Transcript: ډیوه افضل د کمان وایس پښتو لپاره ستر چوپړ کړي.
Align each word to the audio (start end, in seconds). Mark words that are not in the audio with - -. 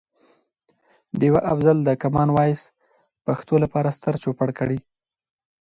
ډیوه 1.19 1.41
افضل 1.53 1.77
د 1.83 1.89
کمان 2.03 2.29
وایس 2.37 2.61
پښتو 3.25 3.53
لپاره 3.63 3.95
ستر 3.97 4.15
چوپړ 4.23 4.49
کړي. 4.59 4.77